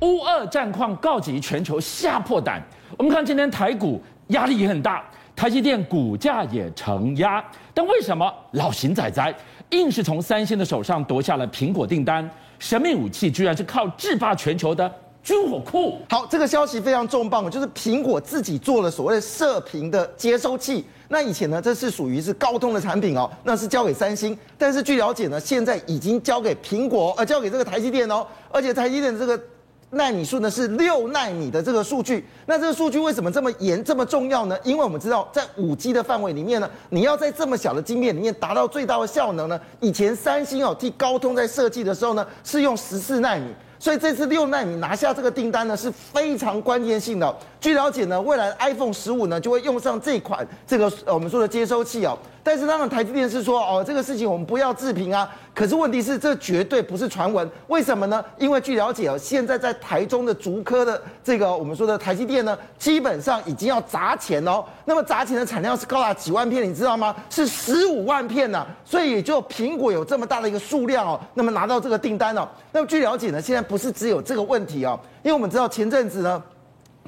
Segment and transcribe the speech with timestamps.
[0.00, 2.62] 乌二战况告急，全球吓破胆。
[2.98, 5.02] 我们看今天台股压力也很大，
[5.34, 7.42] 台积电股价也承压。
[7.72, 9.34] 但为什么老邢仔仔
[9.70, 12.28] 硬是从三星的手上夺下了苹果订单？
[12.58, 14.90] 神秘武器居然是靠制霸全球的
[15.22, 15.98] 军火库。
[16.10, 20.84] 好，这个消息非常重磅，就是苹果自己做了所谓的射频的接收器。
[21.08, 24.36] 那以前呢，这是属于是高通的产品哦，那是交给三星。
[24.58, 29.40] 但是据了解呢，现在已经交给苹果，呃，交给这个台积电哦，而且台积电这个。
[29.90, 34.58] 奈米数呢是六奈米的这个数据，那这个数据为什么这么严这么重要呢？
[34.64, 43.46] 因为我们知道在五 G 的范围里面呢，你要在这么小的晶片里面达到最大的效能呢，以前三星哦替高通在设计的时候呢是用十四奈米，
[43.78, 47.36] 所以这次六奈米拿下这个订单呢是非常关键性的。
[47.60, 52.18] 据了解呢，未来 iPhone 十五呢就会用上这款这个我们说的接收器哦。
[52.46, 55.28] 但是当然台积电是说哦，这个事情我们不要置评啊。
[55.52, 57.50] 可是问题是，这绝对不是传闻。
[57.66, 58.24] 为什么呢？
[58.38, 64.64] 因为据了解哦，现在在台中的竹科的这个我们说的台积电呢，基本上已经要砸钱哦。
[64.84, 67.16] 那么砸钱的产量是高达几万片，你知道吗？
[67.28, 68.64] 是十五万片呢。
[68.84, 72.46] 所以也就苹果有这么大的一个数量哦，那么拿到这个订单哦。
[72.70, 76.40] 那么据了解呢，现在不是只有这个问题哦，因为我们知道前阵子呢，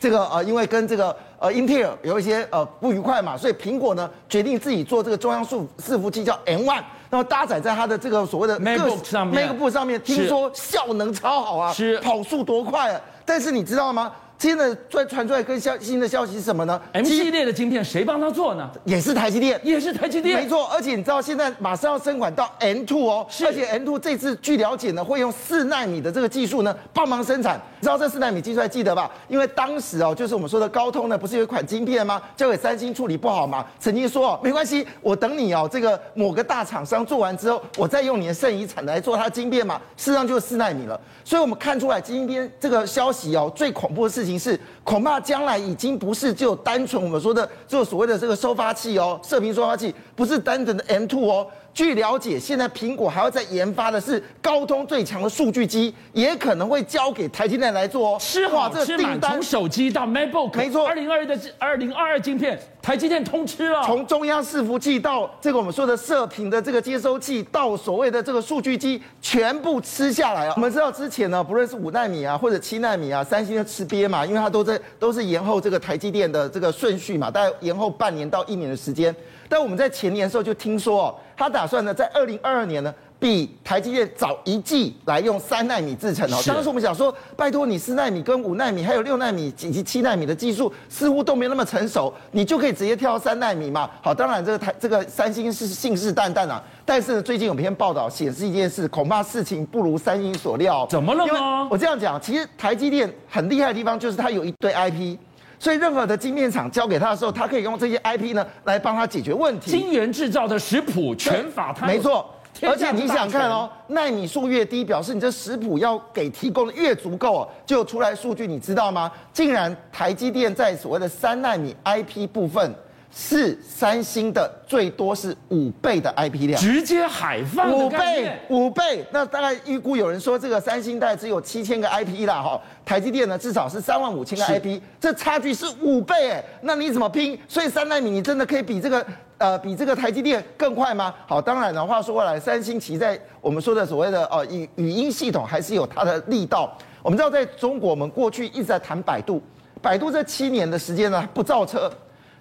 [0.00, 6.83] 这个呃，因为跟这个呃英特尔有一些呃不愉快嘛，所以苹果呢决定自己做这个中央伺伺服器叫 M1。
[7.11, 13.00] 那么搭载在它的这个所谓的 MacBook 上面，MacBook 上面，听说效能超好啊，是跑速多快啊！
[13.25, 14.12] 但是你知道吗？
[14.39, 18.70] 今天的传传出来更消新的消息是什么呢？M 系列的晶片谁帮他做呢？
[18.84, 20.64] 也是台积电，也是台积电，没错。
[20.72, 27.61] 而且你知道现在马上要升管到 N two 哦，是而且 N two 这次据了解呢，会用四纳米的这个技术呢帮忙生产。
[27.80, 29.11] 你知道这四纳米技术还记得吧？
[29.27, 32.23] 因为当时哦，就是我们说的高通呢，不是有一款晶片吗？
[32.36, 39.80] 交给三星处理不好嘛，曾经说哦，没关系，我等你哦，这个某个大厂商做完之后，我再用你的剩余产能来做它的晶片嘛。
[39.97, 41.00] 事实上就是四纳米了。
[41.25, 45.02] 所以我们看出来今天这个消息哦，最恐怖的事情形式恐。
[45.02, 51.46] 怕将来已经不是就单纯我们说的，就所谓的这个收发器哦，射频收发器，不是单纯的 M2 哦。
[51.78, 58.18] 据了解，现在苹果还要在研发的是高通最强的数据机，也可能会交给台积电来做哦。
[58.18, 63.84] 吃好吃满，从手机到 MacBook，没错，二零二一的二零二二晶片，台积电通吃了。
[63.84, 70.55] 从中央伺服器到这个我们说的射频的这个接收器，到所谓的这个数据机，全部吃下来哦。
[70.56, 79.14] 我们知道之前呢，不论是五纳米啊，或者七纳米啊，三星就吃瘪嘛，因为它都在都是延后这个台积电的这个顺序嘛，大概延后半年到一年的时间。
[79.48, 86.39] 但我们在前年的时候就听说哦，他打算呢在二零二二年呢，比台积电早一季来用三纳米制程哦。
[86.47, 93.89] 当时我们想说，拜托你四纳米跟五纳米还有六纳米以及七纳米的技术似乎都没那么成熟，你就可以直接跳到三纳米嘛。
[94.03, 100.86] 好，当然这个台这个三星是信誓旦旦啊，但是呢最近有篇报道显示一件事，恐怕事情不如三星所料。
[100.91, 101.69] 怎么了吗？
[101.70, 105.17] 我这样讲，其实台积电很厉害的地方就是它有一堆 IP。
[105.58, 109.70] 所以，任何的晶片厂交给他的时候，他可以用这些 IP 呢来帮他解决问题。
[109.70, 112.35] 晶圆制造的食谱全法，没错。
[112.63, 119.11] 而且你想看哦，纳米数越低，表示你这食谱要给提供的越足够，就出来数据，你知道吗？
[119.33, 122.74] 竟然台积电在所谓的三纳米 IP 部分。
[123.11, 129.05] 是三星的最多是五倍的 IP 量，直接海放五倍五倍。
[129.11, 137.38] 那大概预估有人说这个三星大概只有七千个 IP 啦，哈，台积电呢至少是三万五千个 IP，这差距是五倍哎，那你怎么拼？
[137.49, 139.05] 所以三纳米你真的可以比这个
[139.38, 141.14] 呃比这个台积电更快吗？
[141.26, 146.76] 好，当然的话说回来，三星其实在我们说的所谓的呃语语音系统还是有它的力道。
[147.02, 149.43] 我们知道在中国，我们过去一直在谈百度，
[149.81, 151.91] 百度这七年的时间呢不造车。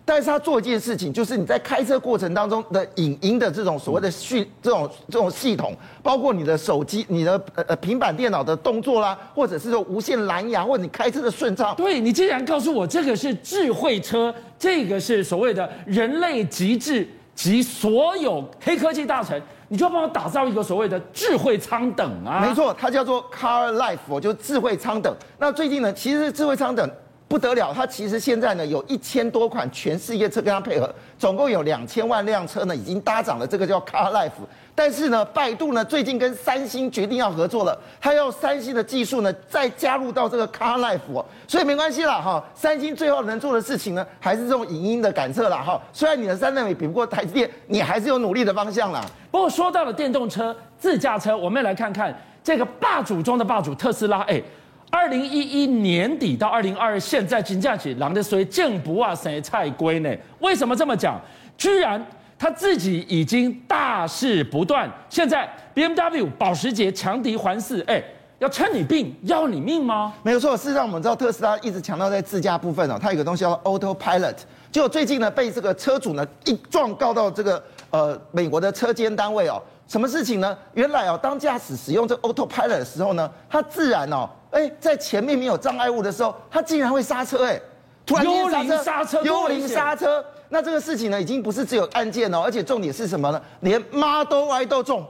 [0.07, 11.75] 但是他做一件事情，就是你在开车过程当中的影音的这种所谓的讯，这种这种系统，包括你的手机、你的呃呃平板电脑的动作啦，或者是说无线蓝牙，或者你开车的顺畅。
[11.75, 19.37] 对，你竟然告诉我这个是智慧车，这个是所谓的人类极致及所有黑科技大成，
[19.67, 22.39] 你就要帮我打造一个所谓的智慧舱等啊。
[22.47, 25.13] 没错，它叫做 Car Life，就智慧舱等。
[25.37, 26.89] 那最近呢，其实智慧舱等。
[27.27, 30.89] 不得了，它其实现在呢有一千多款全世界车跟它配合，
[31.19, 34.31] 总共有两千万辆车呢已经搭载了这个叫 Car Life。
[34.73, 42.41] 但是呢，百度呢最近跟三星决定要合作了，它要三星的技术呢再加入到这个 Car Life 哦，所以没关系啦哈。
[42.55, 45.81] 三星最后能做的事情呢还是这种影音的感测啦哈。
[45.91, 49.03] 虽然你的三纳米比不过台积电，你还是有努力的方向啦。
[49.29, 54.41] 不过说到了电动车、自驾车，我们要来看看这个霸主中的霸主特斯拉，哎。
[54.89, 60.09] 二零一一年底到二零二二，现在金价起狼的衰，见不啊谁菜龟呢？
[60.39, 61.19] 为什么这么讲？
[61.57, 62.03] 居然
[62.39, 64.89] 他自己已经大事不断。
[65.09, 68.01] 现在 BMW 保时捷强敌环伺，哎，
[68.39, 70.13] 要趁你病 要你命吗？
[70.23, 74.35] 没有错，事实上我们知道特斯拉一直强调在自驾部分哦，它有个东西叫 Autopilot，
[74.71, 80.57] 结果最近呢被这个车主呢一状告到这个呃美国的车间单位哦，什么事情呢？
[80.75, 87.59] 原来哦当驾驶使用这 Autopilot 的时候呢，它自然哦，哎在前面没有障碍物的时候，它竟然会刹车哎，
[88.05, 93.41] 突然幽灵刹车，幽灵刹车，那这个事情呢已经不是只有案件哦，而且重点是什么呢？
[93.61, 95.05] 连 Model Y 都中。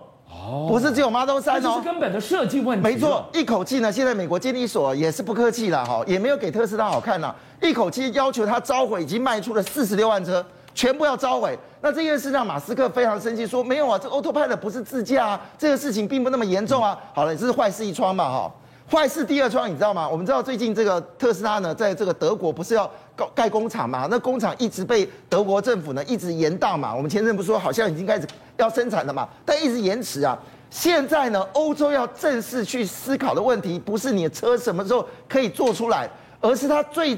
[0.70, 2.84] 不是只有 Model 3哦，这是根本的设计问题。
[2.84, 11.58] 没错，一口气呢，现在美国监理所也是不客气了哈，也没有给特斯拉好看呐，一口气要求他召回已经卖出了四十六万车，全部要召回。
[11.82, 16.98] 那这件事让马斯克非常生气，说没有啊，这 Autopilot 不是自驾啊，这个事情并不那么严重啊。
[17.14, 18.52] 好了，这是坏事一桩嘛哈。
[18.90, 20.08] 坏事第二桩，你知道吗？
[20.08, 24.08] 我们知道最近这个特斯拉呢，在这个德国不是要盖盖工厂嘛？
[24.10, 26.96] 那工厂一直被德国政府呢一直延宕嘛。
[26.96, 28.26] 我们前阵不是说好像已经开始
[28.56, 30.38] 要生产了嘛，但一直延迟啊。
[30.70, 36.10] 现在呢，欧洲要正式去思考的问题，不是你的车什么时候可以做出来，
[36.40, 37.18] 而是它最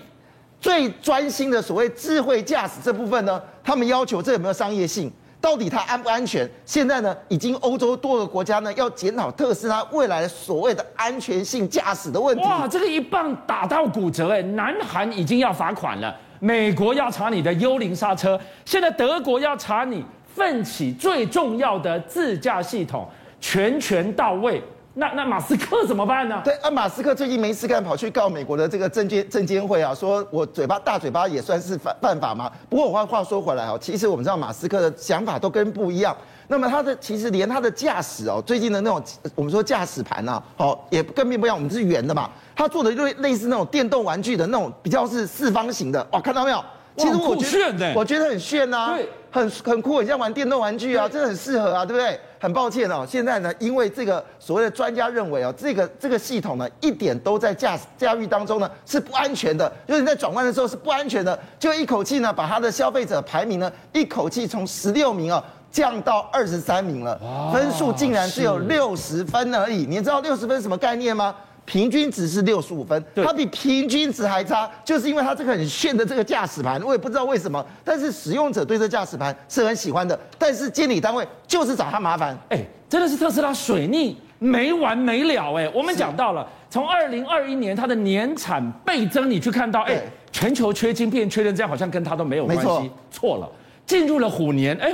[0.60, 5.12] 最专心的所谓智慧驾驶这部分呢，他们要求这有没有商业性？
[5.42, 6.50] 到底它安不安全？
[6.66, 12.44] 现在呢，已经欧洲多个国家呢要检讨特斯拉未来的所谓的安全性驾驶的问题。
[12.44, 14.42] 哇，这个一棒打到骨折哎！
[14.42, 20.04] 南韩已经要罚款了，美国要查你的幽灵刹车，现在德国要查你
[20.36, 23.08] 奋起最重要的自驾系统，
[23.40, 24.62] 全权到位。
[24.96, 26.42] 那那马斯克怎么办呢？
[26.44, 32.52] 对啊，马斯克最近没事干，跑去告美国的这个证监证监会啊，说我嘴巴大嘴巴也算是犯犯法吗？
[32.70, 36.16] 不过我话话说回来哦，其实我们知道马斯克的想法都跟人不一样。
[36.48, 39.02] 那么他的其实连他的驾驶哦，最近的那种
[39.36, 46.62] 我们说驾驶盘呐，好也跟并不一样，我们是圆的嘛，他做的就类似那种电动玩具的那种比较是四方形的哇，看到没有？
[46.98, 52.20] 其实我觉得我觉得很炫呐，对，很很酷，很像玩电动玩具啊，真的很适合啊，对不对？
[52.42, 67.20] 很抱歉哦，现在呢，因为这个所谓的专家认为哦，这个这个系统呢，一点都在驾驾驭当中呢是不安全的，就是你在转弯的时候是不安全的，就一口气呢把它的消费者排名呢一口气从十六名哦降到二十三名了，
[67.52, 71.36] 分数竟然只有六十分而已，你知道六十分什么概念吗？
[71.70, 90.02] 平均值是六十五分，它比平均值还差，就是因为它这个很炫的这个驾驶盘，我也不知道为什么，但是使用者对这驾驶盘是很喜欢的，但是监理单位就是找他麻烦，哎，真的是特斯拉水逆没完没了，哎，我们讲到了从二零二一年它的年产倍增，你去看到，哎，
[90.32, 93.48] 全球缺晶片，缺成这样，好像跟它都没有关系，错了，
[93.86, 94.92] 进入了虎年，哎。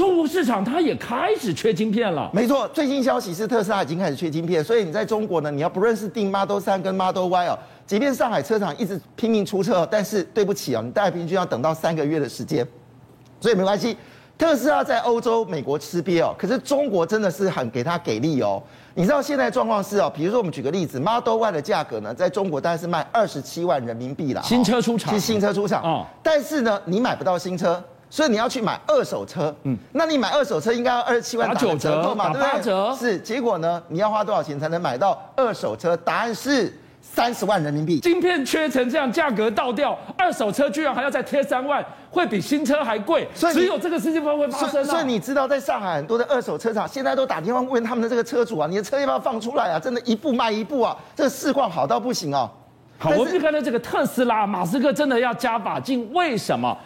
[0.00, 2.30] 中国市场它也开始缺晶片了。
[2.32, 12.66] 没错，最新消息是特斯拉已经开始缺晶片，所以你在中国呢，你要不论是订 Model 3跟 Model Y 哦，即便上海车厂一直拼命出车，但是对不起哦，你大概平均要等到三个月的时间，
[13.42, 13.94] 所以没关系。
[14.38, 18.62] 特斯拉在欧洲、美国吃瘪哦，可是中国真的是很给他给力哦。
[18.94, 27.84] 你知道现在状况是哦，比如说我们举个例子，Model Y 的价格呢，在中国大概是卖二十七万人民币啦，新车出厂，是新车出厂哦，但是呢，你买不到新车。
[28.10, 32.96] 所以你要去买二手车，嗯，那你买二手车应该要二十七万打九折嘛，对不对？
[32.96, 35.96] 是，结果呢，你要花多少钱才能买到二手车？
[35.98, 38.00] 答案是三十万人民币。
[38.00, 43.28] 晶片缺成这样，价格倒掉，二手车居然还要再贴三万，会比新车还贵。
[43.32, 44.84] 所以只有这个事情会发生。
[44.84, 49.78] 所以你知道，在上海很多的二手车厂现在都打电话问他们的这个车主啊，你的车要不要放出来啊？
[49.78, 52.50] 真的，一步卖一步啊，这个市况好到不行哦。
[52.98, 56.76] 好，我们就看到这个特斯拉，马斯克真的要加把劲，为什么？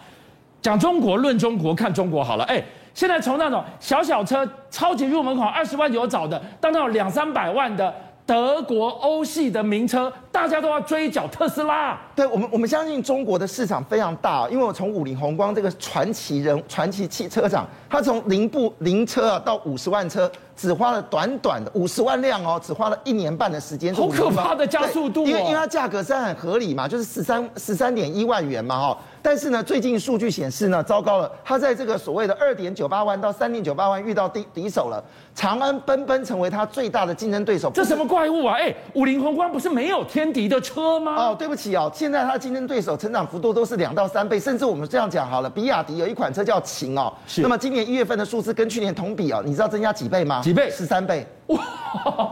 [0.65, 2.59] 讲中国论中国看中国好了，哎，
[2.95, 7.93] 现在从那种小小车、超级入门款二十万有找的，到那种两三百万的
[8.25, 11.95] 德国欧系的名车，大家都要追缴特斯拉。
[12.15, 23.93] 对我们，我们相信中国的市场非常大，因为我从五菱宏光这个传奇人、传奇汽车厂，它从零部零车啊到五十万车，只花了短短的五十万辆哦，只花了一年半的时间。
[23.93, 25.27] 好可怕的加速度哦！
[25.27, 28.97] 因为因为它价格虽然很合理嘛，就是十三十三点一万元嘛哈。
[29.21, 35.03] 但是呢，最近数据显示呢，糟糕了，它在这个所谓的二点九八万到三点九八万遇到敌敌手了。
[35.33, 37.71] 长安奔奔成为它最大的竞争对手。
[37.73, 38.55] 这什么怪物啊？
[38.55, 41.15] 哎，五菱宏光不是没有天敌的车吗？
[41.15, 47.41] 哦，对不起哦，现在它的竞争对手成长幅度都是两到三倍，甚至我们这样讲好了，比亚迪有一款车叫秦哦，是。
[47.41, 50.41] 那么今年一月份的数字跟去年同比哦，你知道增加几倍吗？
[50.45, 50.69] 几倍？
[50.69, 51.25] 十三倍。
[51.47, 51.59] 哇，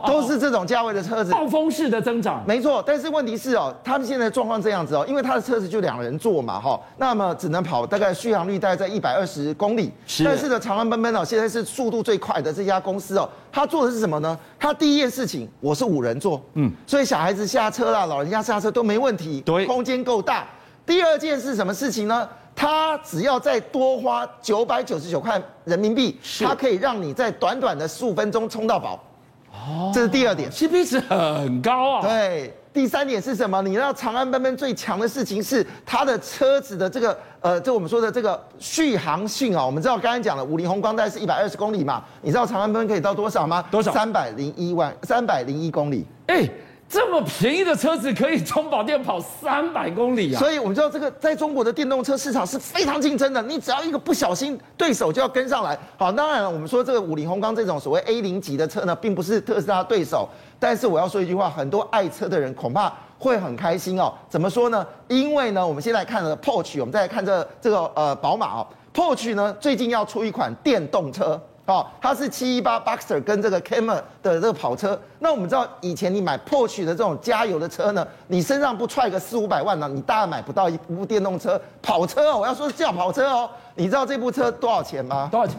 [0.05, 2.83] 都是这种价位的车子，暴风式的增长，没错。
[2.85, 9.91] 但是问题是哦，他们现在状况这样子哦，因为他的车子就两人坐嘛哈，那么只能跑大概续航率大概在一百二十公里。
[10.05, 10.23] 是。
[10.23, 14.37] 但是呢，长安奔奔哦，现在是速度最快的这家公司哦，他做的是什么呢？
[14.59, 20.45] 他第一件事情，我是五人座，嗯，所以小孩子下车啦，老人家下车都没问题，对，空间够大。
[20.85, 22.29] 第二件是什么事情呢？
[22.55, 29.03] 他只要再多花九百九十九块人民币，它可以让你在短短的十五分钟充到饱。
[29.51, 32.01] 哦，这是第二点，CP 值很高啊。
[32.01, 33.61] 对，第三点是什么？
[33.61, 39.65] 你知道长安奔奔最强的事情是它的车子的这个呃，就我们说的这个续航性啊。
[39.65, 43.63] 我们知道刚才讲了，五菱宏光大概是一百二十公里嘛，你知道长安奔奔可以到多少吗？
[43.71, 43.91] 多少？
[43.91, 46.05] 三百零一万，三百零一公里。
[46.27, 46.47] 哎。
[46.93, 50.37] 这么便宜的车子可以充饱电跑三百公里啊！
[50.37, 55.75] 所以我们知道这个在中国的电动车市场是非常竞争的，你只要一个不小心，对手就要跟上来。
[55.97, 60.29] 好，当然了，我们说这个五菱宏光这种所谓 A 零级的车呢，并不是特斯拉对手。
[60.59, 64.13] 但是我要说一句话，很多爱车的人恐怕会很开心哦。
[64.29, 64.85] 怎么说呢？
[65.07, 71.41] 因为呢，我们先来看了 Porsche，我们再来看这这个呃宝马哦，Porsche 呢最近要出一款电动车。
[71.65, 74.99] 哦，它是七一八 Boxer 跟这个 Camer 的这个跑车。
[75.19, 82.37] 那我们知道，以前你买 Porsche 的这种加油的车呢，你身上不踹个四五百万呢，你大概买不到一部电动车跑车哦。
[82.39, 83.49] 我要说是叫跑车哦。
[83.75, 85.29] 你知道这部车多少钱吗？
[85.31, 85.57] 多少钱？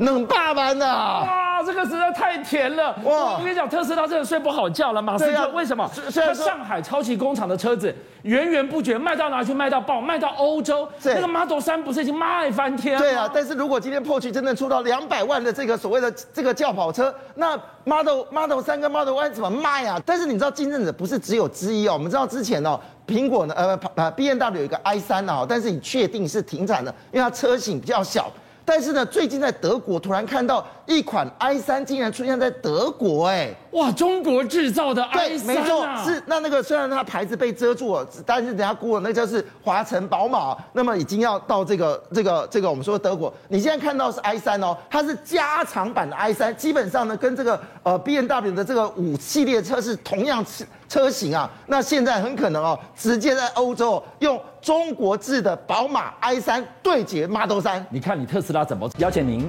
[0.00, 0.86] 两百万呐！
[0.86, 2.96] 哇，这个实在太甜了！
[3.04, 5.02] 哇，我跟你讲，特斯拉真的睡不好觉了。
[5.02, 5.88] 马斯克为什么？
[6.10, 9.52] 在上海超级工厂的车子源源不绝，卖到哪去？
[9.52, 10.88] 卖到爆，卖到欧洲。
[11.04, 13.00] 那个 Model 3不是已经卖翻天了？
[13.00, 17.54] 对啊，但是如果今天 Porsche 真的出到两百万的这个所谓的这个轿跑车，那
[17.84, 20.00] Model Model 3跟 Model Y 怎么卖啊？
[20.06, 21.92] 但是你知道竞争者不是只有之一哦。
[21.92, 28.32] 我们知道之前哦，苹果呢，呃呃，BMW 有一个 i3 啊，但是你确定是停产了，因为它车型比较小。
[28.72, 54.40] 但是呢，最近在德国突然看到一款 i3 竟然出现在德国，哎，哇，中国制造的 i3 啊，对，没错，是那那个虽然它牌子被遮住了，但是人家估了，那就是华晨宝马，那么已经要到这个这个这个我们说德国，你现在看到是 i3 哦，它是加长版的 i3，基本上呢跟这个呃 BMW 的这个五系列车是同样车车型啊，那现在很可能哦，直接在欧洲用。
[54.60, 58.90] 中国制的宝马 i3 对决 Model 3，你看你特斯拉怎么？
[58.98, 59.48] 邀请您